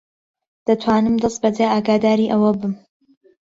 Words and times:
دەتوانم 0.65 1.15
دەستبەجێ 1.23 1.65
ئاگاداری 1.71 2.31
ئەوە 2.33 2.51
بم. 2.59 2.73